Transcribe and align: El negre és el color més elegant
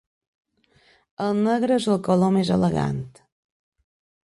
El 1.25 1.35
negre 1.49 1.77
és 1.83 1.87
el 1.95 2.01
color 2.09 2.33
més 2.39 2.53
elegant 2.59 3.07